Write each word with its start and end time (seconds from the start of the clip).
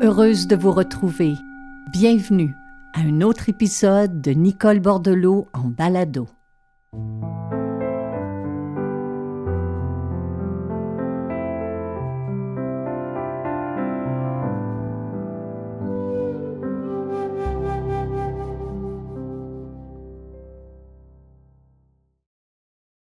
Heureuse 0.00 0.46
de 0.46 0.54
vous 0.54 0.70
retrouver. 0.70 1.34
Bienvenue 1.90 2.54
à 2.94 3.00
un 3.00 3.20
autre 3.20 3.48
épisode 3.48 4.20
de 4.20 4.30
Nicole 4.30 4.78
Bordelot 4.78 5.48
en 5.52 5.70
balado. 5.70 6.28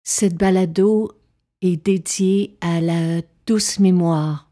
Cette 0.04 0.38
balado 0.38 1.12
est 1.64 1.84
dédiée 1.84 2.56
à 2.62 2.82
la 2.82 3.24
douce 3.48 3.80
mémoire 3.80 4.52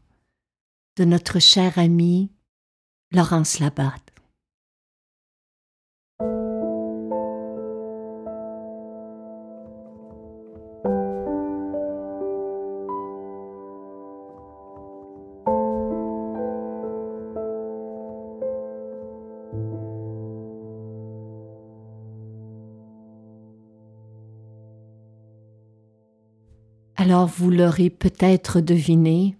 de 0.96 1.04
notre 1.04 1.38
chère 1.38 1.78
amie 1.78 2.31
Laurence 3.14 3.58
Labatte. 3.60 4.12
Alors 26.96 27.26
vous 27.26 27.50
l'aurez 27.50 27.90
peut-être 27.90 28.60
deviné, 28.60 29.36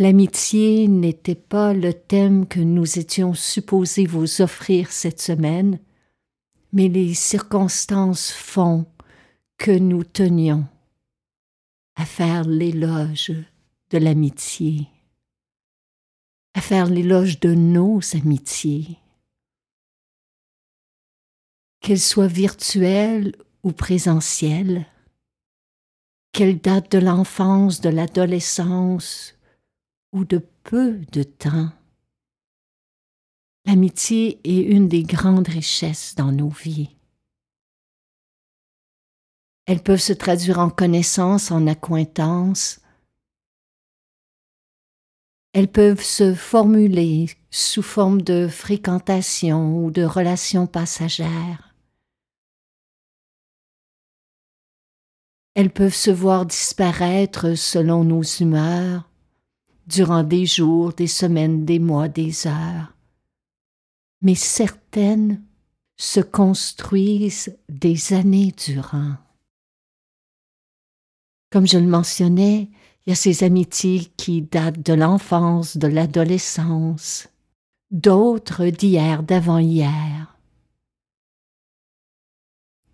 l'amitié 0.00 0.88
n'était 0.88 1.34
pas 1.34 1.74
le 1.74 1.92
thème 1.92 2.46
que 2.46 2.58
nous 2.58 2.98
étions 2.98 3.34
supposés 3.34 4.06
vous 4.06 4.40
offrir 4.40 4.90
cette 4.90 5.20
semaine, 5.20 5.78
mais 6.72 6.88
les 6.88 7.12
circonstances 7.12 8.30
font 8.32 8.86
que 9.58 9.70
nous 9.70 10.02
tenions 10.02 10.66
à 11.96 12.06
faire 12.06 12.44
l'éloge 12.44 13.30
de 13.90 13.98
l'amitié, 13.98 14.88
à 16.54 16.62
faire 16.62 16.86
l'éloge 16.86 17.38
de 17.38 17.52
nos 17.52 18.00
amitiés, 18.16 18.96
qu'elles 21.80 22.00
soient 22.00 22.26
virtuelles 22.26 23.36
ou 23.62 23.72
présentielles 23.72 24.86
qu'elle 26.32 26.58
date 26.58 26.92
de 26.92 26.98
l'enfance, 26.98 27.82
de 27.82 27.90
l'adolescence 27.90 29.34
ou 30.12 30.24
de 30.24 30.38
peu 30.64 31.00
de 31.12 31.22
temps. 31.22 31.70
L'amitié 33.66 34.40
est 34.44 34.62
une 34.62 34.88
des 34.88 35.02
grandes 35.02 35.48
richesses 35.48 36.14
dans 36.14 36.32
nos 36.32 36.48
vies. 36.48 36.96
Elles 39.66 39.82
peuvent 39.82 40.00
se 40.00 40.12
traduire 40.12 40.58
en 40.58 40.70
connaissances, 40.70 41.50
en 41.50 41.66
accointances. 41.66 42.80
Elles 45.52 45.70
peuvent 45.70 46.02
se 46.02 46.34
formuler 46.34 47.26
sous 47.50 47.82
forme 47.82 48.22
de 48.22 48.48
fréquentation 48.48 49.84
ou 49.84 49.90
de 49.90 50.02
relations 50.02 50.66
passagères. 50.66 51.74
Elles 55.54 55.72
peuvent 55.72 55.94
se 55.94 56.10
voir 56.10 56.46
disparaître 56.46 57.54
selon 57.54 58.04
nos 58.04 58.22
humeurs, 58.22 59.09
durant 59.86 60.22
des 60.22 60.46
jours, 60.46 60.92
des 60.92 61.06
semaines, 61.06 61.64
des 61.64 61.78
mois, 61.78 62.08
des 62.08 62.46
heures. 62.46 62.94
Mais 64.22 64.34
certaines 64.34 65.42
se 65.96 66.20
construisent 66.20 67.56
des 67.68 68.12
années 68.12 68.54
durant. 68.56 69.16
Comme 71.50 71.66
je 71.66 71.78
le 71.78 71.86
mentionnais, 71.86 72.70
il 73.04 73.10
y 73.10 73.12
a 73.12 73.16
ces 73.16 73.44
amitiés 73.44 74.10
qui 74.16 74.42
datent 74.42 74.84
de 74.84 74.92
l'enfance, 74.92 75.76
de 75.76 75.88
l'adolescence, 75.88 77.28
d'autres 77.90 78.66
d'hier, 78.66 79.22
d'avant-hier. 79.22 80.36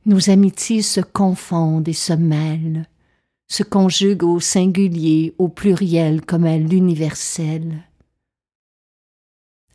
Nos 0.06 0.30
amitiés 0.30 0.82
se 0.82 1.00
confondent 1.00 1.88
et 1.88 1.92
se 1.92 2.12
mêlent, 2.12 2.88
se 3.48 3.62
conjuguent 3.62 4.24
au 4.24 4.40
singulier, 4.40 5.34
au 5.38 5.48
pluriel 5.48 6.24
comme 6.24 6.44
à 6.44 6.56
l'universel. 6.58 7.84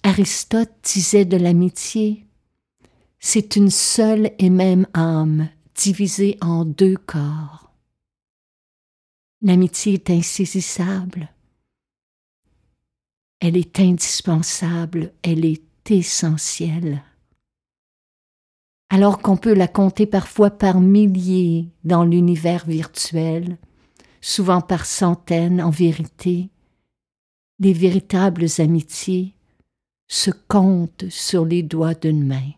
Aristote 0.04 0.74
disait 0.84 1.26
de 1.26 1.38
l'amitié 1.38 2.26
c'est 3.24 3.56
une 3.56 3.70
seule 3.70 4.32
et 4.40 4.50
même 4.50 4.88
âme 4.96 5.48
divisée 5.76 6.38
en 6.42 6.66
deux 6.66 6.98
corps. 6.98 7.72
L'amitié 9.44 9.94
est 9.94 10.10
insaisissable, 10.10 11.30
elle 13.40 13.58
est 13.58 13.80
indispensable, 13.80 15.14
elle 15.22 15.46
est 15.46 15.62
essentielle 15.92 17.04
alors 18.94 19.20
qu'on 19.20 19.38
peut 19.38 19.54
la 19.54 19.70
compter 19.70 20.06
parfois 20.06 20.50
par 20.50 20.82
milliers 20.82 21.70
dans 21.86 22.04
l'univers 22.04 22.66
virtuel, 22.66 23.58
souvent 24.20 24.60
par 24.60 24.86
centaines 24.86 25.62
en 25.62 25.70
vérité, 25.70 26.50
les 27.60 27.72
véritables 27.72 28.48
amitiés 28.58 29.34
se 30.10 30.30
comptent 30.30 31.06
sur 31.10 31.46
les 31.46 31.64
doigts 31.64 31.94
d'une 31.94 32.28
main. 32.28 32.52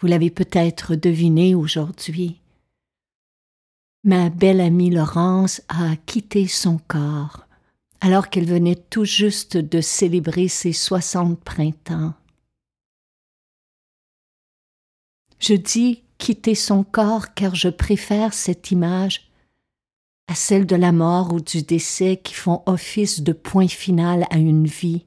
Vous 0.00 0.06
l'avez 0.06 0.30
peut-être 0.30 0.94
deviné 0.94 1.56
aujourd'hui. 1.56 2.40
Ma 4.04 4.30
belle 4.30 4.60
amie 4.60 4.90
Laurence 4.90 5.60
a 5.68 5.96
quitté 6.06 6.46
son 6.46 6.78
corps 6.86 7.48
alors 8.00 8.30
qu'elle 8.30 8.46
venait 8.46 8.76
tout 8.76 9.04
juste 9.04 9.56
de 9.56 9.80
célébrer 9.80 10.46
ses 10.46 10.72
soixante 10.72 11.40
printemps. 11.40 12.14
Je 15.42 15.54
dis 15.54 16.04
quitter 16.18 16.54
son 16.54 16.84
corps 16.84 17.34
car 17.34 17.56
je 17.56 17.68
préfère 17.68 18.32
cette 18.32 18.70
image 18.70 19.28
à 20.28 20.36
celle 20.36 20.66
de 20.66 20.76
la 20.76 20.92
mort 20.92 21.32
ou 21.32 21.40
du 21.40 21.62
décès 21.62 22.20
qui 22.22 22.34
font 22.34 22.62
office 22.66 23.22
de 23.22 23.32
point 23.32 23.66
final 23.66 24.24
à 24.30 24.36
une 24.36 24.68
vie, 24.68 25.04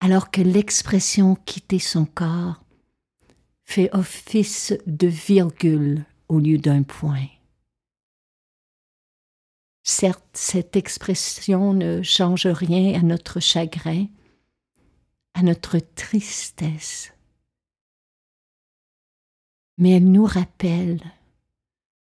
alors 0.00 0.30
que 0.30 0.40
l'expression 0.40 1.34
quitter 1.34 1.78
son 1.78 2.06
corps 2.06 2.64
fait 3.66 3.94
office 3.94 4.72
de 4.86 5.06
virgule 5.06 6.06
au 6.28 6.38
lieu 6.38 6.56
d'un 6.56 6.82
point. 6.82 7.26
Certes, 9.82 10.24
cette 10.32 10.76
expression 10.76 11.74
ne 11.74 12.02
change 12.02 12.46
rien 12.46 12.98
à 12.98 13.02
notre 13.02 13.38
chagrin, 13.38 14.06
à 15.34 15.42
notre 15.42 15.78
tristesse 15.78 17.12
mais 19.80 19.92
elle 19.92 20.12
nous 20.12 20.26
rappelle 20.26 21.00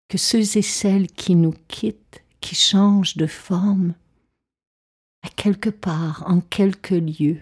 que 0.08 0.16
ceux 0.16 0.56
et 0.56 0.62
celles 0.62 1.08
qui 1.08 1.34
nous 1.34 1.54
quittent, 1.66 2.24
qui 2.40 2.54
changent 2.54 3.16
de 3.16 3.26
forme, 3.26 3.94
à 5.22 5.28
quelque 5.28 5.70
part, 5.70 6.22
en 6.28 6.40
quelque 6.40 6.94
lieu, 6.94 7.40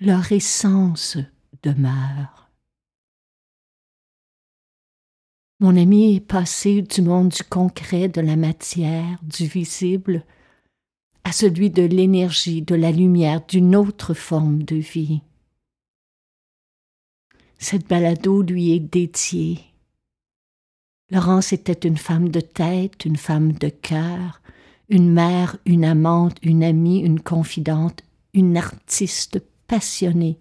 leur 0.00 0.32
essence 0.32 1.18
demeure. 1.62 2.50
Mon 5.60 5.76
ami 5.76 6.16
est 6.16 6.20
passé 6.20 6.80
du 6.80 7.02
monde 7.02 7.28
du 7.28 7.42
concret, 7.42 8.08
de 8.08 8.22
la 8.22 8.36
matière, 8.36 9.18
du 9.22 9.46
visible, 9.46 10.24
à 11.24 11.32
celui 11.32 11.68
de 11.70 11.82
l'énergie, 11.82 12.62
de 12.62 12.74
la 12.74 12.92
lumière, 12.92 13.44
d'une 13.46 13.76
autre 13.76 14.14
forme 14.14 14.62
de 14.62 14.76
vie. 14.76 15.20
Cette 17.58 17.88
balado 17.88 18.42
lui 18.42 18.72
est 18.72 18.80
dédiée. 18.80 19.60
Laurence 21.10 21.52
était 21.52 21.88
une 21.88 21.96
femme 21.96 22.28
de 22.28 22.40
tête, 22.40 23.04
une 23.04 23.16
femme 23.16 23.52
de 23.52 23.68
cœur, 23.68 24.42
une 24.88 25.12
mère, 25.12 25.56
une 25.64 25.84
amante, 25.84 26.38
une 26.42 26.64
amie, 26.64 27.00
une 27.00 27.20
confidente, 27.20 28.02
une 28.34 28.56
artiste 28.56 29.40
passionnée 29.66 30.38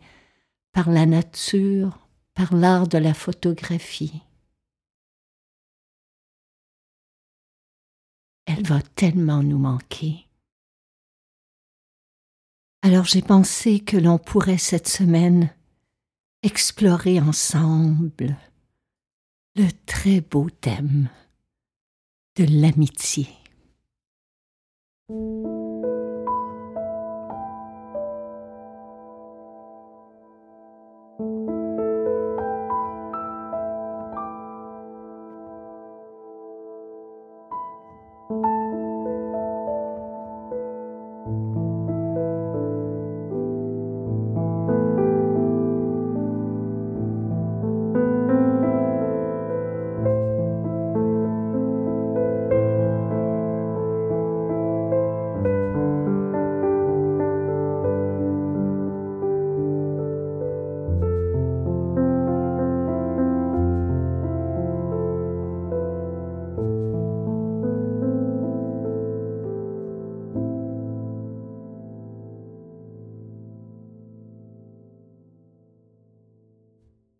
par 0.72 0.90
la 0.90 1.06
nature, 1.06 2.00
par 2.34 2.54
l'art 2.54 2.88
de 2.88 2.98
la 2.98 3.14
photographie. 3.14 4.22
Elle 8.46 8.64
va 8.64 8.82
tellement 8.82 9.42
nous 9.42 9.58
manquer. 9.58 10.28
Alors 12.82 13.06
j'ai 13.06 13.24
pensé 13.24 13.80
que 13.80 13.98
l'on 13.98 14.20
pourrait 14.20 14.60
cette 14.60 14.88
semaine 14.88 15.50
explorer 16.46 17.20
ensemble 17.20 18.38
le 19.56 19.68
très 19.88 20.22
beau 20.22 20.48
thème 20.62 21.10
de 22.36 22.46
l'amitié. 22.62 23.28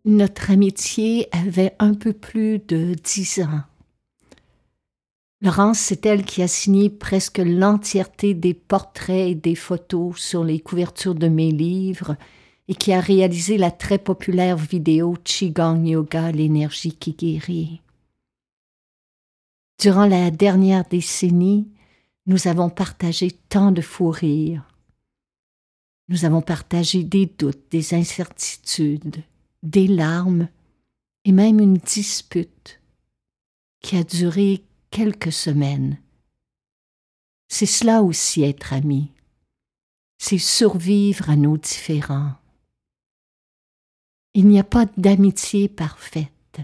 Notre 0.08 0.52
amitié 0.52 1.26
avait 1.32 1.74
un 1.80 1.92
peu 1.92 2.12
plus 2.12 2.60
de 2.60 2.94
dix 2.94 3.40
ans. 3.40 3.62
Laurence, 5.40 5.80
c'est 5.80 6.06
elle 6.06 6.24
qui 6.24 6.42
a 6.42 6.48
signé 6.48 6.90
presque 6.90 7.38
l'entièreté 7.38 8.32
des 8.32 8.54
portraits 8.54 9.32
et 9.32 9.34
des 9.34 9.56
photos 9.56 10.16
sur 10.16 10.44
les 10.44 10.60
couvertures 10.60 11.16
de 11.16 11.26
mes 11.26 11.50
livres 11.50 12.14
et 12.68 12.76
qui 12.76 12.92
a 12.92 13.00
réalisé 13.00 13.58
la 13.58 13.72
très 13.72 13.98
populaire 13.98 14.56
vidéo 14.56 15.16
Qigong 15.24 15.84
Yoga, 15.84 16.30
l'énergie 16.30 16.94
qui 16.94 17.10
guérit. 17.14 17.80
Durant 19.80 20.06
la 20.06 20.30
dernière 20.30 20.84
décennie, 20.84 21.66
nous 22.26 22.46
avons 22.46 22.70
partagé 22.70 23.32
tant 23.48 23.72
de 23.72 23.80
fous 23.80 24.10
rires. 24.10 24.72
Nous 26.08 26.24
avons 26.24 26.42
partagé 26.42 27.02
des 27.02 27.26
doutes, 27.26 27.72
des 27.72 27.92
incertitudes, 27.92 29.24
des 29.66 29.88
larmes 29.88 30.48
et 31.24 31.32
même 31.32 31.60
une 31.60 31.78
dispute 31.78 32.80
qui 33.80 33.96
a 33.96 34.04
duré 34.04 34.64
quelques 34.90 35.32
semaines. 35.32 35.98
C'est 37.48 37.66
cela 37.66 38.02
aussi 38.02 38.42
être 38.42 38.72
ami, 38.72 39.10
c'est 40.18 40.38
survivre 40.38 41.30
à 41.30 41.36
nos 41.36 41.56
différends. 41.56 42.34
Il 44.34 44.46
n'y 44.48 44.58
a 44.58 44.64
pas 44.64 44.86
d'amitié 44.96 45.68
parfaite, 45.68 46.60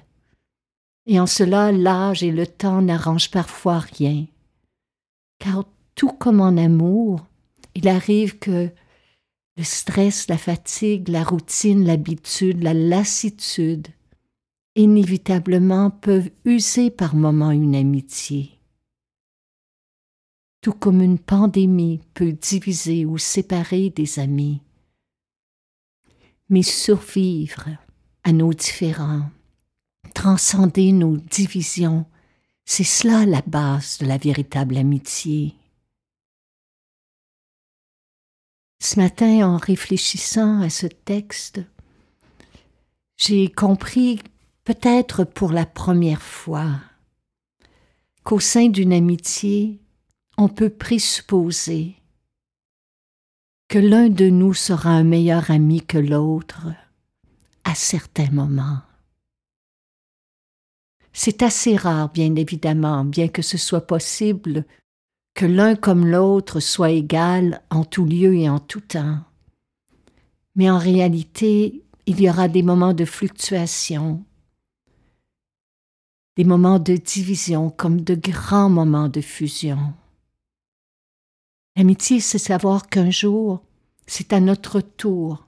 et 1.06 1.19
en 1.19 1.26
cela 1.26 1.72
l'âge 1.72 2.22
et 2.22 2.32
le 2.32 2.46
temps 2.46 2.82
n'arrangent 2.82 3.31
parfois 3.31 3.78
rien, 3.78 4.26
car 5.38 5.64
tout 5.94 6.12
comme 6.12 6.40
en 6.40 6.56
amour, 6.56 7.26
il 7.75 7.88
arrive 7.88 8.38
que 8.38 8.70
le 9.56 9.64
stress, 9.64 10.28
la 10.28 10.38
fatigue, 10.38 11.08
la 11.08 11.25
routine, 11.25 11.84
l'habitude, 11.84 12.62
la 12.62 12.75
lassitude 12.75 13.88
inévitablement 14.75 15.90
peuvent 15.90 16.31
user 16.44 16.90
par 16.90 17.14
moments 17.14 17.50
une 17.50 17.75
amitié. 17.75 18.58
Tout 20.62 20.72
comme 20.72 21.02
une 21.02 21.19
pandémie 21.19 22.00
peut 22.14 22.32
diviser 22.32 23.04
ou 23.04 23.19
séparer 23.19 23.90
des 23.90 24.19
amis. 24.19 24.62
Mais 26.49 26.62
survivre 26.62 27.69
à 28.25 28.32
nos 28.32 28.52
différends, 28.52 29.28
transcender 30.14 30.93
nos 30.93 31.16
divisions, 31.16 32.06
c'est 32.64 32.84
cela 32.84 33.26
la 33.26 33.43
base 33.43 33.99
de 33.99 34.06
la 34.06 34.19
véritable 34.19 34.76
amitié. 34.76 35.54
Ce 38.82 38.99
matin, 38.99 39.46
en 39.49 39.58
réfléchissant 39.58 40.61
à 40.61 40.69
ce 40.69 40.88
texte, 40.88 41.61
j'ai 43.17 43.49
compris 43.49 44.20
peut-être 44.64 45.23
pour 45.23 45.52
la 45.52 45.67
première 45.67 46.20
fois, 46.20 46.81
qu'au 48.25 48.40
sein 48.40 48.69
d'une 48.69 48.93
amitié, 48.93 49.81
on 50.37 50.49
peut 50.49 50.69
présupposer 50.69 51.94
que 53.69 53.79
l'un 53.79 54.08
de 54.08 54.29
nous 54.29 54.52
sera 54.52 54.90
un 54.90 55.05
meilleur 55.05 55.52
ami 55.52 55.87
que 55.87 55.99
l'autre 55.99 56.67
à 57.62 57.76
certains 57.76 58.32
moments. 58.32 58.81
C'est 61.12 61.43
assez 61.43 61.76
rare, 61.76 62.08
bien 62.08 62.35
évidemment, 62.35 63.05
bien 63.05 63.28
que 63.28 63.43
ce 63.43 63.58
soit 63.58 63.87
possible, 63.87 64.64
que 65.34 65.46
l'un 65.46 65.76
comme 65.76 66.06
l'autre 66.06 66.61
soit 66.61 66.90
égal 66.90 67.62
en 67.70 67.84
tout 67.84 68.05
lieu 68.05 68.34
et 68.34 68.49
en 68.49 68.58
tout 68.58 68.81
temps. 68.81 69.19
Mais 70.55 70.70
en 70.70 70.79
réalité, 70.79 71.82
il 72.06 72.20
y 72.20 72.29
aura 72.29 72.49
des 72.49 72.62
moments 72.62 72.94
de 72.94 73.05
fluctuation, 73.05 74.25
des 76.37 76.44
moments 76.44 76.79
de 76.79 76.96
division 76.96 77.70
comme 77.70 78.00
de 78.00 78.14
grands 78.14 78.70
moments 78.70 79.08
de 79.08 79.20
fusion. 79.20 79.94
L'amitié, 81.76 82.20
c'est 82.20 82.38
savoir 82.38 82.88
qu'un 82.88 83.11
jour, 83.11 83.62
c'est 84.06 84.32
à 84.32 84.40
notre 84.40 84.81
tour 84.81 85.46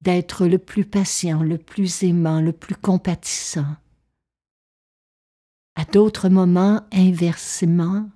d'être 0.00 0.46
le 0.46 0.58
plus 0.58 0.84
patient, 0.84 1.42
le 1.42 1.58
plus 1.58 2.02
aimant, 2.02 2.40
le 2.40 2.52
plus 2.52 2.76
compatissant. 2.76 3.76
À 5.76 5.84
d'autres 5.84 6.28
moments, 6.28 6.82
inversement, 6.92 8.08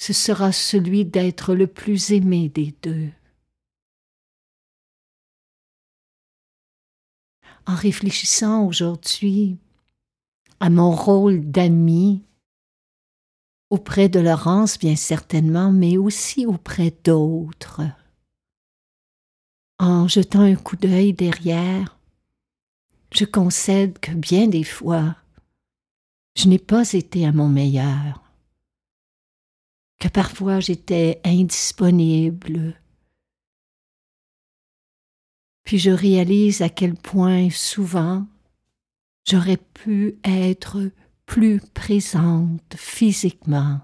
ce 0.00 0.12
sera 0.12 0.50
celui 0.50 1.04
d'être 1.04 1.54
le 1.54 1.66
plus 1.66 2.10
aimé 2.12 2.48
des 2.48 2.74
deux. 2.82 3.10
en 7.66 7.74
réfléchissant 7.74 8.66
aujourd'hui 8.66 9.58
à 10.58 10.70
mon 10.70 10.90
rôle 10.90 11.48
d'ami 11.50 12.22
auprès 13.68 14.08
de 14.08 14.18
Laurence, 14.18 14.78
bien 14.78 14.96
certainement, 14.96 15.70
mais 15.70 15.96
aussi 15.96 16.46
auprès 16.46 16.92
d'autres. 17.04 17.82
En 19.78 20.08
jetant 20.08 20.40
un 20.40 20.56
coup 20.56 20.76
d'œil 20.76 21.12
derrière, 21.12 21.96
je 23.12 23.24
concède 23.24 24.00
que 24.00 24.10
bien 24.10 24.48
des 24.48 24.64
fois, 24.64 25.14
je 26.34 26.48
n'ai 26.48 26.58
pas 26.58 26.92
été 26.92 27.24
à 27.24 27.32
mon 27.32 27.48
meilleur, 27.48 28.29
que 30.00 30.08
parfois 30.08 30.58
j'étais 30.58 31.20
indisponible, 31.24 32.74
puis 35.62 35.78
je 35.78 35.90
réalise 35.92 36.62
à 36.62 36.68
quel 36.68 36.94
point 36.94 37.48
souvent 37.50 38.26
j'aurais 39.24 39.58
pu 39.58 40.18
être 40.24 40.90
plus 41.26 41.60
présente 41.60 42.74
physiquement. 42.74 43.80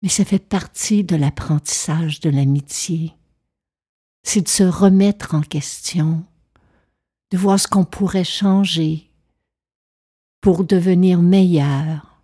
Mais 0.00 0.08
ça 0.08 0.24
fait 0.24 0.38
partie 0.38 1.04
de 1.04 1.16
l'apprentissage 1.16 2.20
de 2.20 2.30
l'amitié. 2.30 3.14
C'est 4.22 4.42
de 4.42 4.48
se 4.48 4.62
remettre 4.62 5.34
en 5.34 5.42
question, 5.42 6.24
de 7.30 7.38
voir 7.38 7.60
ce 7.60 7.68
qu'on 7.68 7.84
pourrait 7.84 8.24
changer 8.24 9.10
pour 10.40 10.64
devenir 10.64 11.20
meilleur, 11.20 12.15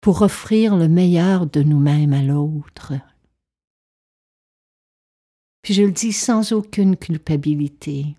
pour 0.00 0.22
offrir 0.22 0.76
le 0.76 0.88
meilleur 0.88 1.46
de 1.46 1.62
nous-mêmes 1.62 2.12
à 2.12 2.22
l'autre. 2.22 2.92
Puis 5.62 5.74
je 5.74 5.82
le 5.82 5.92
dis 5.92 6.12
sans 6.12 6.52
aucune 6.52 6.96
culpabilité. 6.96 8.16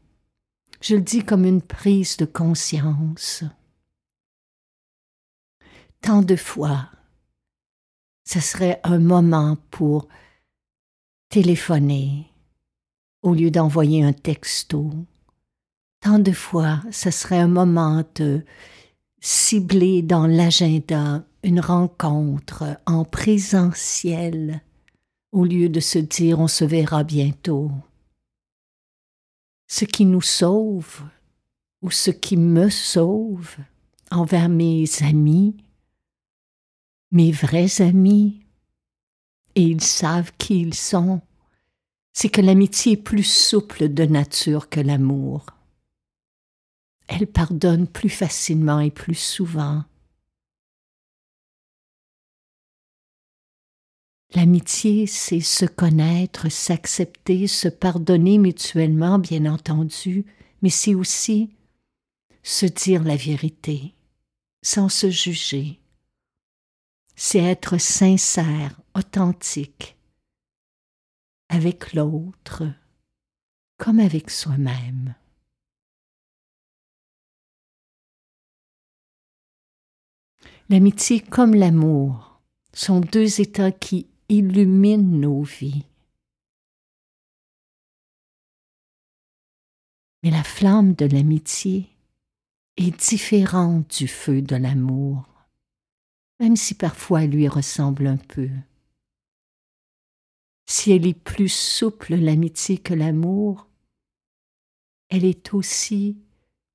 Je 0.81 0.95
le 0.95 1.01
dis 1.01 1.24
comme 1.24 1.45
une 1.45 1.62
prise 1.62 2.17
de 2.17 2.25
conscience. 2.25 3.43
Tant 6.01 6.21
de 6.21 6.36
fois, 6.36 6.89
ce 8.24 8.39
serait 8.39 8.79
un 8.83 9.00
moment 9.00 9.57
pour 9.71 10.07
téléphoner 11.29 12.31
au 13.21 13.33
lieu 13.33 13.51
d'envoyer 13.51 14.03
un 14.03 14.13
texto. 14.13 14.91
Tant 16.00 16.19
de 16.19 16.31
fois, 16.31 16.81
ce 16.91 17.12
serait 17.12 17.39
un 17.39 17.48
moment 17.48 18.03
de 18.15 18.45
cibler 19.19 20.01
dans 20.01 20.27
l'agenda 20.27 21.25
une 21.43 21.60
rencontre 21.60 22.79
en 22.86 23.05
présentiel 23.05 24.62
au 25.31 25.46
lieu 25.46 25.69
de 25.69 25.79
se 25.79 26.00
dire 26.00 26.39
on 26.39 26.48
se 26.48 26.65
verra 26.65 27.03
bientôt. 27.03 27.72
Ce 29.67 29.86
qui 29.86 30.05
nous 30.05 30.22
sauve, 30.22 31.03
ou 31.81 31.91
ce 31.91 32.12
qui 32.12 32.38
me 32.38 32.69
sauve 32.69 33.55
envers 34.12 34.50
mes 34.50 34.86
amis, 35.01 35.55
mes 37.12 37.31
vrais 37.31 37.81
amis, 37.81 38.41
et 39.55 39.63
ils 39.63 39.84
savent 39.84 40.31
qui 40.38 40.62
ils 40.62 40.74
sont, 40.74 41.22
c'est 42.13 42.29
que 42.29 42.41
l'amitié 42.41 42.93
est 42.93 42.98
plus 42.98 43.24
souple 43.24 43.93
de 43.93 44.05
nature 44.05 44.69
que 44.69 44.79
l'amour. 44.79 45.46
Elle 47.08 47.27
pardonne 47.27 47.88
plus 47.88 48.10
facilement 48.10 48.79
et 48.79 48.91
plus 48.91 49.15
souvent. 49.15 49.84
L'amitié, 54.36 55.07
c'est 55.07 55.39
se 55.39 55.65
connaître, 55.65 56.50
s'accepter, 56.50 57.48
se 57.48 57.67
pardonner 57.67 58.38
mutuellement, 58.38 59.17
bien 59.17 59.51
entendu, 59.51 60.25
mais 60.62 60.69
c'est 60.69 60.93
aussi 60.93 61.50
se 62.43 62.67
dire 62.67 63.03
la 63.03 63.15
vérité, 63.15 63.95
sans 64.62 64.88
se 64.88 65.09
juger. 65.09 65.79
C'est 67.15 67.43
être 67.43 67.79
sincère, 67.79 68.79
authentique, 68.93 69.98
avec 71.50 71.93
l'autre, 71.93 72.63
comme 73.77 74.00
avec 74.00 74.29
soi-même. 74.29 75.15
L'amitié 80.69 81.19
comme 81.19 81.55
l'amour 81.55 82.39
sont 82.74 83.00
deux 83.00 83.41
états 83.41 83.71
qui 83.71 84.09
illumine 84.29 85.19
nos 85.19 85.41
vies. 85.41 85.86
Mais 90.24 90.29
la 90.29 90.43
flamme 90.43 90.93
de 90.93 91.05
l'amitié 91.05 91.89
est 92.77 93.09
différente 93.09 93.98
du 93.98 94.07
feu 94.07 94.41
de 94.41 94.55
l'amour, 94.55 95.25
même 96.39 96.55
si 96.55 96.75
parfois 96.75 97.24
elle 97.24 97.31
lui 97.31 97.48
ressemble 97.48 98.05
un 98.07 98.17
peu. 98.17 98.50
Si 100.67 100.91
elle 100.91 101.07
est 101.07 101.19
plus 101.19 101.50
souple 101.50 102.15
l'amitié 102.15 102.77
que 102.77 102.93
l'amour, 102.93 103.67
elle 105.09 105.25
est 105.25 105.53
aussi 105.55 106.17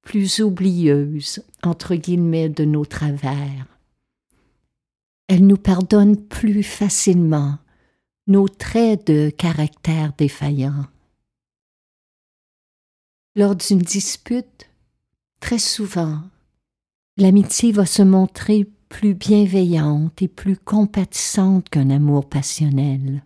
plus 0.02 0.40
oublieuse, 0.40 1.44
entre 1.62 1.94
guillemets, 1.94 2.48
de 2.48 2.64
nos 2.64 2.84
travers 2.84 3.73
elle 5.28 5.46
nous 5.46 5.56
pardonne 5.56 6.16
plus 6.16 6.62
facilement 6.62 7.58
nos 8.26 8.48
traits 8.48 9.06
de 9.06 9.30
caractère 9.30 10.12
défaillants. 10.16 10.86
Lors 13.36 13.56
d'une 13.56 13.80
dispute, 13.80 14.70
très 15.40 15.58
souvent, 15.58 16.22
l'amitié 17.16 17.72
va 17.72 17.86
se 17.86 18.02
montrer 18.02 18.64
plus 18.88 19.14
bienveillante 19.14 20.22
et 20.22 20.28
plus 20.28 20.56
compatissante 20.56 21.68
qu'un 21.68 21.90
amour 21.90 22.28
passionnel. 22.28 23.24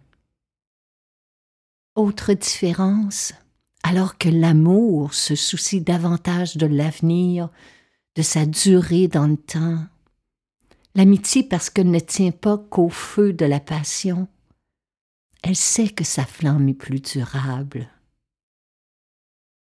Autre 1.94 2.32
différence, 2.32 3.34
alors 3.82 4.18
que 4.18 4.28
l'amour 4.28 5.14
se 5.14 5.34
soucie 5.34 5.80
davantage 5.80 6.56
de 6.56 6.66
l'avenir, 6.66 7.50
de 8.14 8.22
sa 8.22 8.46
durée 8.46 9.08
dans 9.08 9.26
le 9.26 9.36
temps, 9.36 9.84
l'amitié, 10.98 11.44
parce 11.44 11.70
qu'elle 11.70 11.92
ne 11.92 12.00
tient 12.00 12.32
pas 12.32 12.58
qu'au 12.58 12.88
feu 12.88 13.32
de 13.32 13.44
la 13.44 13.60
passion, 13.60 14.26
elle 15.44 15.54
sait 15.54 15.88
que 15.88 16.02
sa 16.02 16.24
flamme 16.24 16.68
est 16.68 16.74
plus 16.74 17.00
durable 17.00 17.88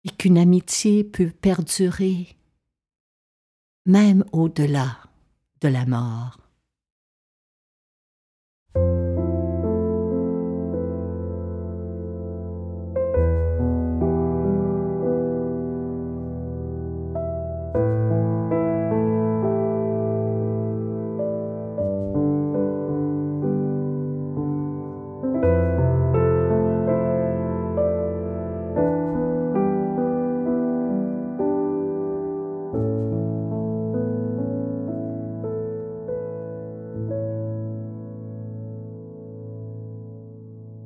et 0.04 0.10
qu'une 0.10 0.36
amitié 0.36 1.04
peut 1.04 1.30
perdurer 1.30 2.36
même 3.86 4.24
au-delà 4.32 4.98
de 5.60 5.68
la 5.68 5.86
mort. 5.86 6.40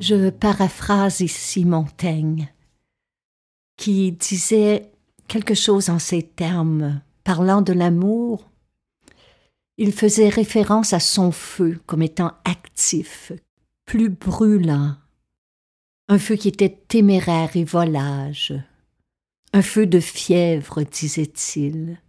Je 0.03 0.31
paraphrase 0.31 1.21
ici 1.21 1.65
Montaigne, 1.65 2.53
qui 3.77 4.11
disait 4.11 4.91
quelque 5.29 5.55
chose 5.55 5.91
en 5.91 6.01
ces 6.01 6.25
termes, 6.25 7.01
parlant 7.23 7.63
de 7.63 7.73
l'amour. 7.73 8.51
Il 9.79 9.93
faisait 9.93 10.29
référence 10.29 10.93
à 10.93 10.99
son 10.99 11.31
feu 11.31 11.81
comme 11.87 12.03
étant 12.03 12.33
actif, 12.45 13.31
plus 13.85 14.09
brûlant, 14.09 14.97
un 16.09 16.19
feu 16.19 16.35
qui 16.35 16.49
était 16.49 16.83
téméraire 16.89 17.57
et 17.57 17.63
volage, 17.63 18.55
un 19.53 19.63
feu 19.63 19.87
de 19.87 20.01
fièvre, 20.01 20.83
disait-il. 20.83 22.03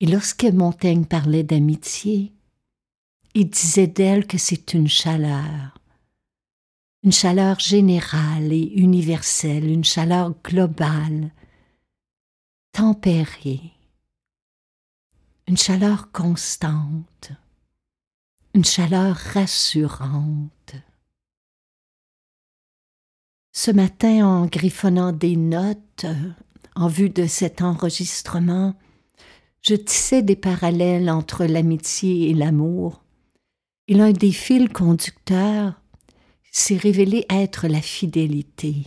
Et 0.00 0.06
lorsque 0.06 0.46
Montaigne 0.46 1.04
parlait 1.04 1.44
d'amitié, 1.44 2.32
il 3.40 3.48
disait 3.50 3.86
d'elle 3.86 4.26
que 4.26 4.36
c'est 4.36 4.74
une 4.74 4.88
chaleur, 4.88 5.78
une 7.04 7.12
chaleur 7.12 7.60
générale 7.60 8.52
et 8.52 8.72
universelle, 8.74 9.64
une 9.64 9.84
chaleur 9.84 10.34
globale, 10.42 11.30
tempérée, 12.72 13.74
une 15.46 15.56
chaleur 15.56 16.10
constante, 16.10 17.30
une 18.54 18.64
chaleur 18.64 19.14
rassurante. 19.14 20.74
Ce 23.52 23.70
matin, 23.70 24.26
en 24.26 24.46
griffonnant 24.46 25.12
des 25.12 25.36
notes 25.36 26.06
en 26.74 26.88
vue 26.88 27.10
de 27.10 27.28
cet 27.28 27.62
enregistrement, 27.62 28.74
je 29.62 29.76
tissais 29.76 30.22
des 30.22 30.34
parallèles 30.34 31.08
entre 31.08 31.44
l'amitié 31.44 32.30
et 32.30 32.34
l'amour 32.34 33.00
et 33.88 33.94
l'un 33.94 34.12
des 34.12 34.32
fils 34.32 34.68
conducteurs 34.68 35.80
s'est 36.52 36.76
révélé 36.76 37.24
être 37.30 37.66
la 37.68 37.80
fidélité. 37.80 38.86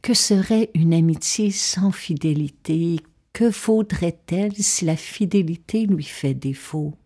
Que 0.00 0.14
serait 0.14 0.70
une 0.74 0.94
amitié 0.94 1.50
sans 1.50 1.90
fidélité? 1.90 3.00
Que 3.32 3.50
faudrait-elle 3.50 4.54
si 4.54 4.84
la 4.84 4.96
fidélité 4.96 5.86
lui 5.86 6.04
fait 6.04 6.34
défaut? 6.34 6.96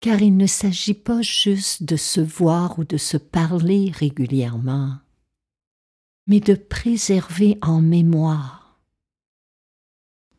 Car 0.00 0.22
il 0.22 0.36
ne 0.36 0.46
s'agit 0.46 0.94
pas 0.94 1.22
juste 1.22 1.84
de 1.84 1.96
se 1.96 2.20
voir 2.20 2.78
ou 2.78 2.84
de 2.84 2.96
se 2.96 3.16
parler 3.16 3.92
régulièrement, 3.94 4.98
mais 6.26 6.40
de 6.40 6.54
préserver 6.54 7.58
en 7.62 7.80
mémoire 7.80 8.60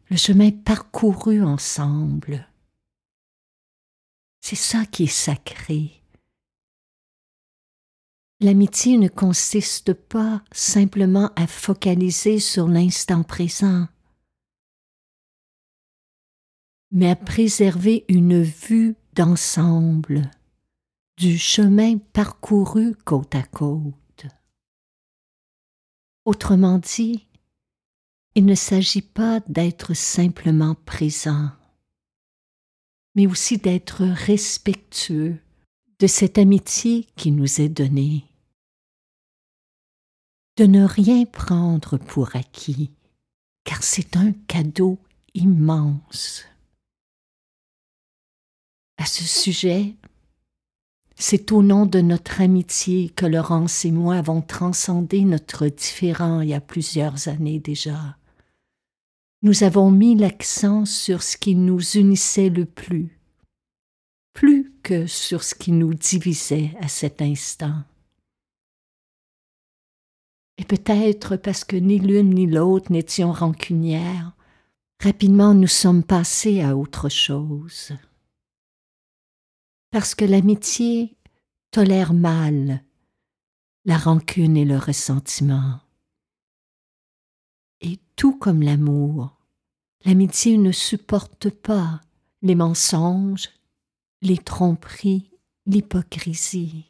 le 0.09 0.17
chemin 0.17 0.51
parcouru 0.51 1.41
ensemble, 1.41 2.50
c'est 4.41 4.55
ça 4.55 4.86
qui 4.86 5.03
est 5.03 5.07
sacré. 5.07 6.01
L'amitié 8.39 8.98
ne 8.98 9.07
consiste 9.07 9.93
pas 9.93 10.43
simplement 10.51 11.31
à 11.36 11.45
focaliser 11.45 12.39
sur 12.39 12.67
l'instant 12.67 13.24
présent, 13.24 13.88
mais 16.89 17.12
à 17.12 17.15
préserver 17.15 18.03
une 18.10 18.41
vue 18.41 18.95
d'ensemble 19.13 20.31
du 21.17 21.38
chemin 21.38 22.00
parcouru 22.00 22.95
côte 23.05 23.36
à 23.36 23.43
côte. 23.43 24.25
Autrement 26.25 26.79
dit, 26.79 27.27
il 28.33 28.45
ne 28.45 28.55
s'agit 28.55 29.03
pas 29.03 29.39
d'être 29.48 29.93
simplement 29.93 30.74
présent, 30.74 31.51
mais 33.15 33.27
aussi 33.27 33.58
d'être 33.58 34.03
respectueux 34.03 35.38
de 36.00 36.08
cette 36.08 36.38
amitié 36.38 37.08
qui 37.15 37.32
nous 37.32 37.62
est 37.62 37.70
donnée, 37.70 38.25
de 40.58 40.65
ne 40.65 40.84
rien 40.84 41.25
prendre 41.25 41.98
pour 41.98 42.36
acquis, 42.36 42.91
car 43.63 43.84
c'est 43.84 44.15
un 44.18 44.32
cadeau 44.48 44.98
immense. 45.34 46.46
À 48.98 49.06
ce 49.06 49.24
sujet, 49.24 49.96
c'est 51.15 51.51
au 51.51 51.62
nom 51.62 51.86
de 51.86 52.01
notre 52.01 52.41
amitié 52.41 53.10
que 53.10 53.25
Laurence 53.27 53.86
et 53.86 53.91
moi 53.91 54.15
avons 54.15 54.41
transcendé 54.41 55.24
notre 55.24 55.68
différend 55.68 56.41
il 56.41 56.50
y 56.50 56.53
a 56.53 56.62
plusieurs 56.62 57.27
années 57.27 57.60
déjà 57.60 58.18
nous 59.41 59.63
avons 59.63 59.89
mis 59.89 60.15
l'accent 60.15 60.86
sur 60.86 61.24
ce 61.24 61.38
qui 61.38 61.55
nous 61.55 61.81
unissait 61.98 62.50
le 62.50 62.65
plus, 62.65 63.19
plus 64.33 64.74
que 64.83 65.07
sur 65.07 65.43
ce 65.43 65.55
qui 65.55 65.71
nous 65.71 65.93
divisait 65.93 66.75
à 66.79 66.88
cet 66.88 67.21
instant. 67.21 67.83
Et 70.57 70.63
peut-être 70.63 71.38
parce 71.38 71.63
que 71.63 71.75
ni 71.75 71.98
l'une 71.98 72.36
ni 72.36 72.45
l'autre 72.45 72.91
n'étions 72.91 73.31
rancunières, 73.31 74.33
rapidement 75.01 75.55
nous 75.55 75.67
sommes 75.67 76.03
passés 76.03 76.62
à 76.62 76.77
autre 76.77 77.10
chose. 77.10 77.93
Parce 79.89 80.13
que 80.13 80.25
l'amitié 80.25 81.17
tolère 81.71 82.13
mal 82.13 82.83
la 83.86 83.98
rancune 83.98 84.57
et 84.57 84.65
le 84.65 84.77
ressentiment. 84.77 85.79
Et 87.81 88.00
tout 88.15 88.38
comme 88.38 88.61
l'amour, 88.61 89.35
l'amitié 90.05 90.57
ne 90.57 90.71
supporte 90.71 91.50
pas 91.50 92.01
les 92.41 92.55
mensonges, 92.55 93.50
les 94.21 94.38
tromperies, 94.38 95.31
l'hypocrisie. 95.65 96.85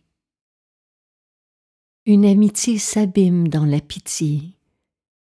Une 2.06 2.26
amitié 2.26 2.78
s'abîme 2.78 3.48
dans 3.48 3.66
la 3.66 3.80
pitié, 3.80 4.54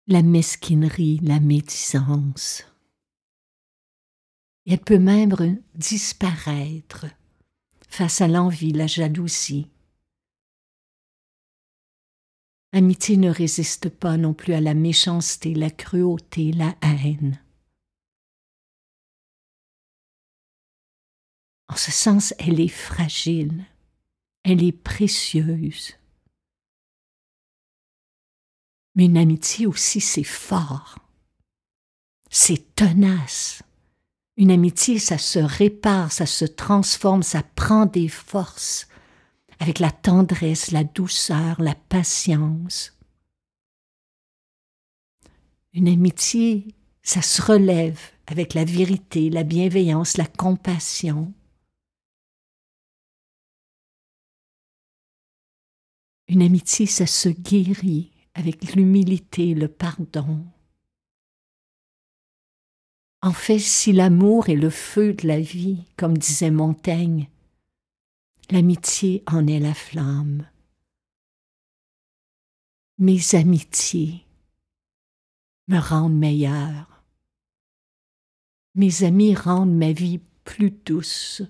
la 0.07 0.21
mesquinerie, 0.21 1.19
la 1.23 1.39
médisance. 1.39 2.63
elle 4.65 4.79
peut 4.79 4.99
même 4.99 5.35
disparaître 5.75 7.05
face 7.87 8.21
à 8.21 8.27
l'envie, 8.27 8.71
la 8.71 8.87
jalousie. 8.87 9.67
L'amitié 12.71 13.17
ne 13.17 13.31
résiste 13.31 13.89
pas 13.89 14.17
non 14.17 14.33
plus 14.33 14.53
à 14.53 14.61
la 14.61 14.75
méchanceté, 14.75 15.55
la 15.55 15.71
cruauté, 15.71 16.51
la 16.51 16.75
haine. 16.81 17.41
En 21.67 21.75
ce 21.75 21.91
sens, 21.91 22.33
elle 22.37 22.59
est 22.59 22.67
fragile, 22.67 23.65
elle 24.43 24.63
est 24.63 24.71
précieuse. 24.71 25.95
Mais 28.95 29.05
une 29.05 29.17
amitié 29.17 29.65
aussi, 29.65 30.01
c'est 30.01 30.23
fort, 30.23 30.99
c'est 32.29 32.75
tenace. 32.75 33.63
Une 34.35 34.51
amitié, 34.51 34.99
ça 34.99 35.17
se 35.17 35.39
répare, 35.39 36.11
ça 36.11 36.25
se 36.25 36.45
transforme, 36.45 37.23
ça 37.23 37.43
prend 37.43 37.85
des 37.85 38.07
forces 38.07 38.88
avec 39.59 39.79
la 39.79 39.91
tendresse, 39.91 40.71
la 40.71 40.83
douceur, 40.83 41.61
la 41.61 41.75
patience. 41.75 42.97
Une 45.73 45.87
amitié, 45.87 46.73
ça 47.03 47.21
se 47.21 47.41
relève 47.41 47.99
avec 48.27 48.53
la 48.53 48.63
vérité, 48.63 49.29
la 49.29 49.43
bienveillance, 49.43 50.17
la 50.17 50.25
compassion. 50.25 51.33
Une 56.27 56.41
amitié, 56.41 56.85
ça 56.85 57.05
se 57.05 57.29
guérit 57.29 58.11
avec 58.35 58.75
l'humilité, 58.75 59.53
le 59.55 59.67
pardon. 59.67 60.45
En 63.21 63.33
fait, 63.33 63.59
si 63.59 63.91
l'amour 63.91 64.47
est 64.47 64.55
le 64.55 64.69
feu 64.69 65.13
de 65.13 65.27
la 65.27 65.41
vie, 65.41 65.83
comme 65.97 66.17
disait 66.17 66.51
Montaigne, 66.51 67.27
l'amitié 68.51 69.23
en 69.27 69.47
est 69.47 69.59
la 69.59 69.73
flamme. 69.73 70.47
Mes 72.97 73.35
amitiés 73.35 74.25
me 75.67 75.77
rendent 75.77 76.17
meilleure. 76.17 77.03
Mes 78.75 79.03
amis 79.03 79.35
rendent 79.35 79.75
ma 79.75 79.91
vie 79.91 80.19
plus 80.43 80.71
douce. 80.71 81.43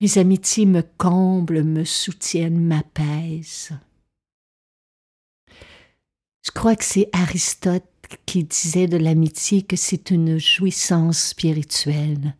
Mes 0.00 0.16
amitiés 0.16 0.66
me 0.66 0.82
comblent, 0.82 1.64
me 1.64 1.84
soutiennent, 1.84 2.64
m'apaisent. 2.64 3.72
Je 6.42 6.50
crois 6.52 6.76
que 6.76 6.84
c'est 6.84 7.10
Aristote 7.12 7.84
qui 8.24 8.44
disait 8.44 8.86
de 8.86 8.96
l'amitié 8.96 9.62
que 9.62 9.76
c'est 9.76 10.10
une 10.10 10.38
jouissance 10.38 11.28
spirituelle. 11.28 12.34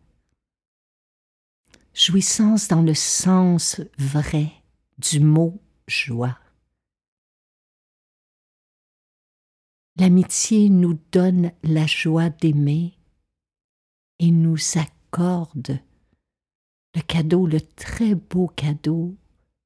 Jouissance 1.93 2.67
dans 2.67 2.81
le 2.81 2.93
sens 2.93 3.81
vrai 3.97 4.51
du 4.97 5.19
mot 5.19 5.59
joie. 5.87 6.37
L'amitié 9.97 10.69
nous 10.69 10.97
donne 11.11 11.51
la 11.63 11.85
joie 11.85 12.29
d'aimer 12.29 12.97
et 14.19 14.31
nous 14.31 14.57
accorde 14.75 15.79
le 16.95 17.01
cadeau, 17.01 17.47
le 17.47 17.59
très 17.59 18.15
beau 18.15 18.47
cadeau 18.47 19.15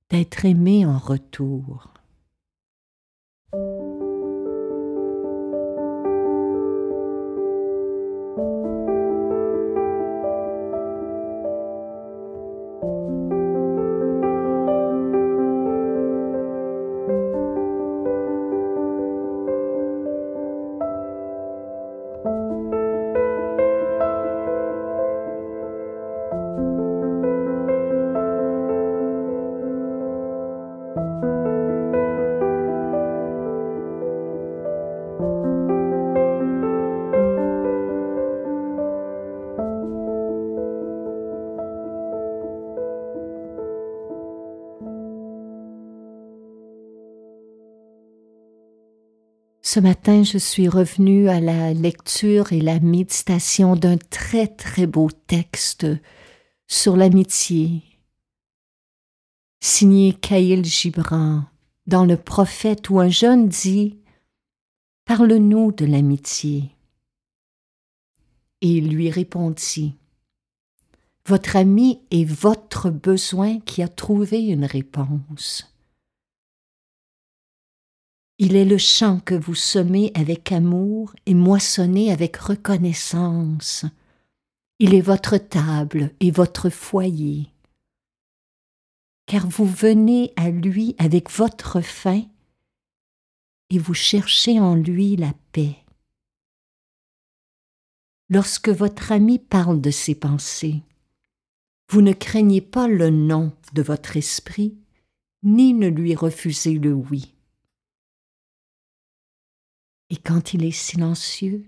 d'être 0.10 0.46
aimé 0.46 0.86
en 0.86 0.98
retour. 0.98 1.94
Ce 49.74 49.80
matin, 49.80 50.22
je 50.22 50.38
suis 50.38 50.70
revenue 50.70 51.30
à 51.30 51.40
la 51.40 51.74
lecture 51.74 52.54
et 52.54 52.62
la 52.62 52.80
méditation 52.80 53.76
d'un 53.76 53.98
très 53.98 54.46
très 54.46 54.86
beau 54.86 55.10
texte 55.10 55.88
sur 56.68 56.96
l'amitié, 56.96 57.82
signé 59.62 60.14
Caïl 60.14 60.64
Gibran, 60.64 61.46
dans 61.88 62.06
Le 62.06 62.18
Prophète, 62.18 62.92
où 62.92 63.00
un 63.00 63.10
jeune 63.10 63.50
dit 63.50 63.98
Parle-nous 65.06 65.72
de 65.72 65.86
l'amitié. 65.86 66.70
Et 68.62 68.74
il 68.74 68.94
lui 68.94 69.10
répondit 69.10 69.96
Votre 71.26 71.56
ami 71.56 72.00
est 72.12 72.26
votre 72.26 72.92
besoin 72.92 73.60
qui 73.62 73.82
a 73.82 73.88
trouvé 73.88 74.40
une 74.40 74.66
réponse. 74.66 75.73
Il 78.40 78.56
est 78.56 78.66
le 78.66 78.80
champ 78.80 79.20
que 79.20 79.36
vous 79.36 79.54
semez 79.56 80.12
avec 80.16 80.52
amour 80.52 81.14
et 81.26 81.36
moissonnez 81.36 82.12
avec 82.12 82.36
reconnaissance. 82.38 83.86
Il 84.80 84.96
est 84.96 85.02
votre 85.02 85.38
table 85.38 86.12
et 86.20 86.32
votre 86.32 86.70
foyer. 86.70 87.48
Car 89.28 89.48
vous 89.48 89.66
venez 89.66 90.34
à 90.36 90.50
lui 90.50 90.96
avec 90.98 91.30
votre 91.30 91.82
faim 91.82 92.24
et 93.70 93.78
vous 93.78 93.94
cherchez 93.94 94.60
en 94.60 94.76
lui 94.76 95.16
la 95.16 95.34
paix. 95.52 95.78
Lorsque 98.30 98.70
votre 98.70 99.12
ami 99.12 99.38
parle 99.38 99.80
de 99.80 99.92
ses 99.92 100.16
pensées, 100.16 100.82
vous 101.90 102.02
ne 102.02 102.14
craignez 102.14 102.62
pas 102.62 102.88
le 102.88 103.12
non 103.12 103.54
de 103.74 103.84
votre 103.84 104.18
esprit, 104.18 104.76
ni 105.44 105.74
ne 105.74 105.88
lui 105.88 106.16
refusez 106.16 106.74
le 106.74 106.94
oui. 106.94 107.33
Et 110.14 110.18
quand 110.18 110.54
il 110.54 110.64
est 110.64 110.70
silencieux, 110.70 111.68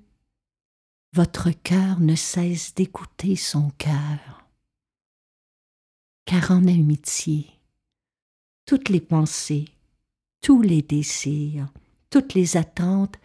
votre 1.14 1.50
cœur 1.50 2.00
ne 2.00 2.14
cesse 2.14 2.76
d'écouter 2.76 3.36
son 3.36 3.72
cœur. 3.72 4.48
Car 6.26 6.52
en 6.52 6.68
amitié, 6.68 7.50
toutes 8.68 8.90
les 8.90 9.02
pensées, 9.02 9.66
tous 10.42 10.62
les 10.62 10.84
désirs, 10.84 11.74
toutes 12.12 12.36
les 12.36 12.56
attentes 12.56 13.16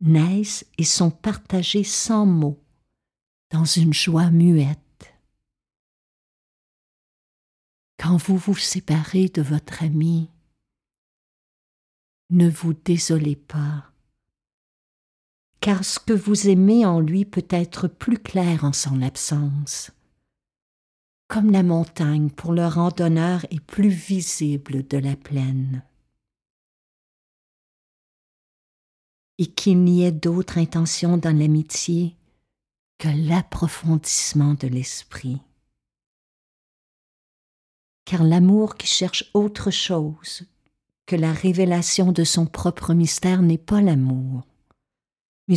naissent 0.00 0.64
et 0.78 0.84
sont 0.84 1.10
partagées 1.10 1.84
sans 1.84 2.24
mots, 2.24 2.64
dans 3.50 3.66
une 3.66 3.92
joie 3.92 4.30
muette. 4.30 5.12
Quand 7.98 8.16
vous 8.16 8.38
vous 8.38 8.56
séparez 8.56 9.28
de 9.28 9.42
votre 9.42 9.82
ami, 9.82 10.30
ne 12.30 12.48
vous 12.48 12.72
désolez 12.72 13.36
pas 13.36 13.91
car 15.62 15.84
ce 15.84 16.00
que 16.00 16.12
vous 16.12 16.48
aimez 16.48 16.84
en 16.84 16.98
lui 16.98 17.24
peut 17.24 17.46
être 17.48 17.86
plus 17.86 18.18
clair 18.18 18.64
en 18.64 18.72
son 18.72 19.00
absence. 19.00 19.92
Comme 21.28 21.52
la 21.52 21.62
montagne 21.62 22.30
pour 22.30 22.52
le 22.52 22.66
randonneur 22.66 23.46
est 23.52 23.60
plus 23.60 23.88
visible 23.88 24.84
de 24.88 24.98
la 24.98 25.14
plaine. 25.14 25.84
Et 29.38 29.46
qu'il 29.46 29.84
n'y 29.84 30.02
ait 30.02 30.12
d'autre 30.12 30.58
intention 30.58 31.16
dans 31.16 31.34
l'amitié 31.34 32.16
que 32.98 33.08
l'approfondissement 33.08 34.54
de 34.54 34.66
l'esprit. 34.66 35.40
Car 38.04 38.24
l'amour 38.24 38.76
qui 38.76 38.88
cherche 38.88 39.30
autre 39.32 39.70
chose 39.70 40.44
que 41.06 41.14
la 41.14 41.32
révélation 41.32 42.10
de 42.10 42.24
son 42.24 42.46
propre 42.46 42.94
mystère 42.94 43.42
n'est 43.42 43.58
pas 43.58 43.80
l'amour 43.80 44.42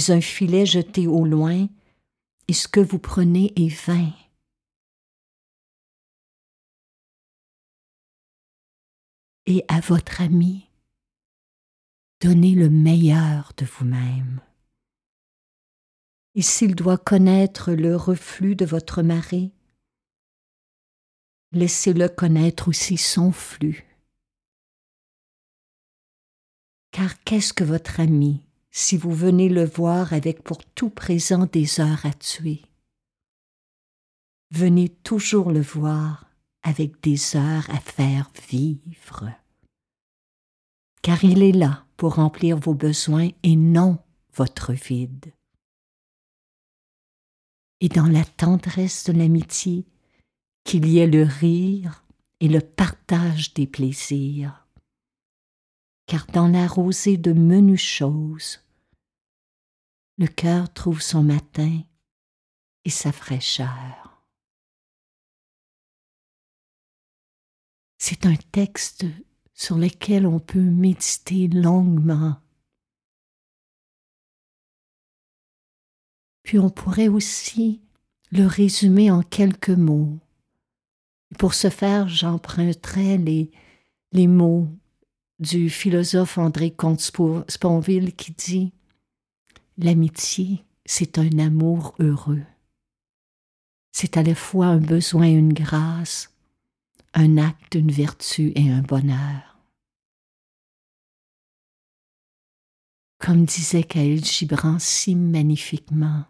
un 0.10 0.22
filet 0.22 0.66
jeté 0.66 1.08
au 1.08 1.26
loin, 1.26 1.68
et 2.48 2.54
ce 2.54 2.68
que 2.68 2.80
vous 2.80 3.00
prenez 3.00 3.54
est 3.56 3.74
vain. 3.86 4.12
Et 9.48 9.64
à 9.68 9.80
votre 9.80 10.22
ami, 10.22 10.68
donnez 12.22 12.56
le 12.56 12.70
meilleur 12.70 13.54
de 13.58 13.66
vous-même. 13.66 14.42
Et 16.34 16.42
s'il 16.42 16.76
doit 16.76 16.98
connaître 16.98 17.72
le 17.72 17.96
reflux 17.96 18.56
de 18.56 18.66
votre 18.66 19.02
marée, 19.02 19.52
laissez-le 21.52 22.10
connaître 22.10 22.68
aussi 22.68 22.98
son 22.98 23.32
flux. 23.32 23.86
Car 26.92 27.24
qu'est-ce 27.24 27.54
que 27.54 27.64
votre 27.64 28.00
ami 28.00 28.45
si 28.78 28.98
vous 28.98 29.14
venez 29.14 29.48
le 29.48 29.64
voir 29.64 30.12
avec 30.12 30.44
pour 30.44 30.58
tout 30.62 30.90
présent 30.90 31.46
des 31.46 31.80
heures 31.80 32.06
à 32.06 32.12
tuer 32.12 32.62
Venez 34.52 34.90
toujours 34.90 35.50
le 35.50 35.62
voir 35.62 36.30
avec 36.62 37.02
des 37.02 37.38
heures 37.38 37.70
à 37.70 37.80
faire 37.80 38.30
vivre. 38.50 39.32
Car 41.02 41.24
il 41.24 41.42
est 41.42 41.54
là 41.54 41.86
pour 41.96 42.16
remplir 42.16 42.58
vos 42.58 42.74
besoins 42.74 43.30
et 43.44 43.56
non 43.56 43.98
votre 44.34 44.74
vide. 44.74 45.32
Et 47.80 47.88
dans 47.88 48.08
la 48.08 48.26
tendresse 48.26 49.06
de 49.06 49.14
l'amitié, 49.14 49.86
qu'il 50.66 50.86
y 50.86 51.00
ait 51.00 51.08
le 51.08 51.24
rire 51.24 52.04
et 52.42 52.50
le 52.50 52.60
partage 52.60 53.54
des 53.54 53.68
plaisirs. 53.68 54.68
Car 56.08 56.28
dans 56.28 56.50
la 56.50 56.68
rosée 56.68 57.16
de 57.16 57.32
menues 57.32 57.78
choses, 57.78 58.65
le 60.18 60.28
cœur 60.28 60.72
trouve 60.74 61.02
son 61.02 61.24
matin 61.24 61.82
et 62.86 62.90
sa 62.90 63.12
fraîcheur. 63.12 64.06
C'est 67.98 68.26
un 68.26 68.36
texte 68.36 69.06
sur 69.54 69.78
lequel 69.78 70.28
on 70.28 70.40
peut 70.40 70.60
méditer 70.60 71.48
longuement. 71.48 72.36
Puis 76.44 76.60
on 76.60 76.70
pourrait 76.70 77.08
aussi 77.08 77.82
le 78.32 78.46
résumer 78.46 79.10
en 79.10 79.24
quelques 79.24 79.70
mots. 79.70 80.20
pour 81.40 81.54
ce 81.54 81.70
faire, 81.70 82.08
j'emprunterai 82.08 83.18
les, 83.18 83.52
les 84.12 84.28
mots 84.28 84.70
du 85.40 85.70
philosophe 85.70 86.38
André 86.38 86.72
Comte-Sponville 86.72 88.16
qui 88.16 88.32
dit 88.32 88.74
L'amitié, 89.78 90.64
c'est 90.86 91.20
un 91.20 91.38
amour 91.38 91.96
heureux. 92.00 92.46
C'est 93.92 94.16
à 94.16 94.24
la 94.24 94.34
fois 94.34 94.68
un 94.68 94.78
besoin 94.78 95.26
et 95.26 95.32
une 95.32 95.52
grâce, 95.52 96.34
un 97.14 97.38
acte, 97.38 97.76
une 97.76 97.92
vertu 97.92 98.54
et 98.56 98.70
un 98.70 98.82
bonheur. 98.82 99.60
Comme 103.20 103.44
disait 103.44 103.84
Kaël 103.84 104.24
Gibran 104.24 104.80
si 104.80 105.16
magnifiquement, 105.16 106.26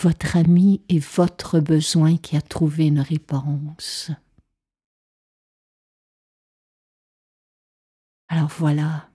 votre 0.00 0.36
ami 0.36 0.82
est 0.88 0.98
votre 0.98 1.60
besoin 1.60 2.16
qui 2.16 2.36
a 2.36 2.42
trouvé 2.42 2.88
une 2.88 3.00
réponse. 3.00 4.10
Alors 8.28 8.48
voilà, 8.48 9.08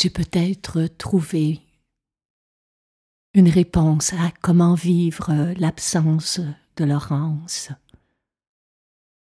j'ai 0.00 0.10
peut-être 0.10 0.86
trouvé 0.96 1.60
une 3.34 3.48
réponse 3.48 4.12
à 4.12 4.30
comment 4.42 4.74
vivre 4.74 5.54
l'absence 5.58 6.40
de 6.76 6.84
Laurence. 6.84 7.70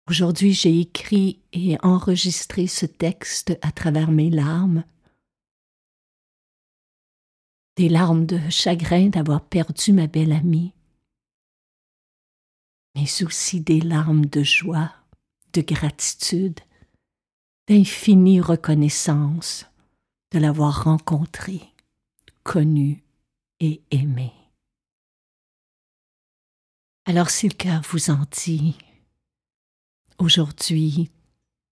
Aujourd'hui, 0.08 0.54
j'ai 0.54 0.80
écrit 0.80 1.42
et 1.54 1.78
enregistré 1.82 2.68
ce 2.68 2.86
texte 2.86 3.58
à 3.64 3.72
travers 3.72 4.12
mes 4.12 4.30
larmes, 4.30 4.84
des 7.76 7.90
larmes 7.90 8.26
de 8.26 8.40
chagrin 8.50 9.10
d'avoir 9.10 9.42
perdu 9.42 9.92
ma 9.92 10.06
belle 10.06 10.34
amie, 10.34 10.74
mais 12.96 13.24
aussi 13.24 13.62
des 13.62 13.82
larmes 13.82 14.26
de 14.26 14.44
joie, 14.44 14.94
de 15.54 15.62
gratitude, 15.62 16.60
d'infinie 17.68 18.42
reconnaissance 18.42 19.69
de 20.32 20.40
l'avoir 20.40 20.84
rencontrée, 20.84 21.74
connue 22.44 23.04
et 23.60 23.82
aimée. 23.92 24.34
Alors 27.06 27.30
si 27.30 27.48
le 27.48 27.56
cœur 27.56 27.82
vous 27.90 28.12
en 28.12 28.26
dit, 28.32 28.78
aujourd'hui, 30.18 31.10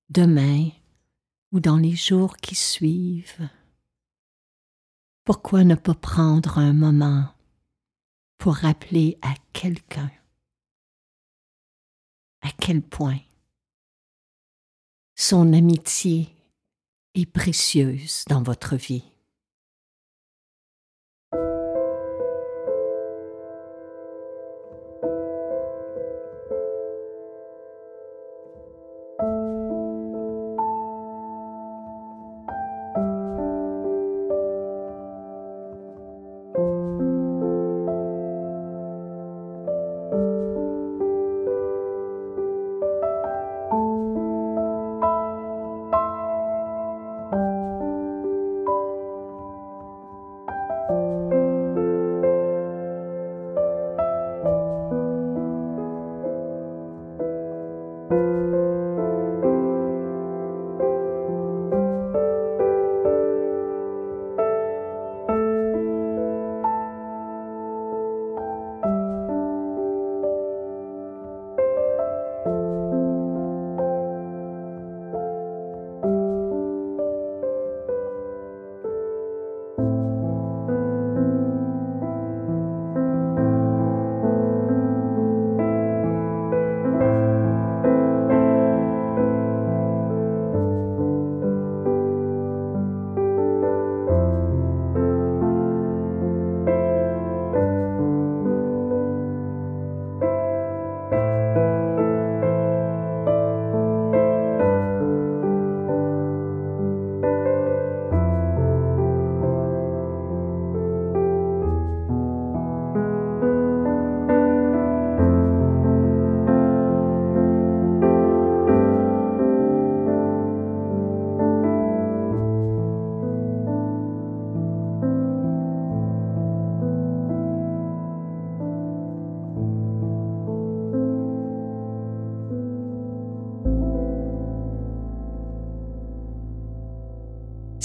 demain 0.10 0.70
ou 1.52 1.60
dans 1.60 1.78
les 1.78 1.96
jours 1.96 2.38
qui 2.38 2.56
suivent, 2.56 3.50
pourquoi 5.24 5.64
ne 5.64 5.76
pas 5.76 5.94
prendre 5.94 6.58
un 6.58 6.74
moment 6.74 7.34
pour 8.38 8.56
rappeler 8.56 9.18
à 9.22 9.34
quelqu'un 9.54 10.12
à 12.42 12.52
quel 12.52 12.82
point 12.82 13.20
son 15.16 15.54
amitié 15.54 16.30
est 17.18 17.26
précieuse 17.26 18.24
dans 18.30 18.44
votre 18.44 18.76
vie. 18.76 19.04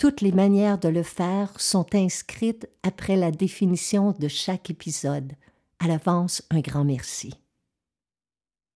Toutes 0.00 0.22
les 0.22 0.32
manières 0.32 0.78
de 0.78 0.88
le 0.88 1.02
faire 1.02 1.52
sont 1.60 1.94
inscrites 1.94 2.66
après 2.82 3.16
la 3.16 3.30
définition 3.30 4.14
de 4.18 4.28
chaque 4.28 4.70
épisode. 4.70 5.34
À 5.78 5.88
l'avance, 5.88 6.42
un 6.48 6.60
grand 6.60 6.84
merci. 6.84 7.34